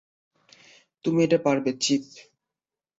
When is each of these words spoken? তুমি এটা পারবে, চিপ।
তুমি 1.05 1.19
এটা 1.25 1.37
পারবে, 1.45 1.71
চিপ। 1.81 2.03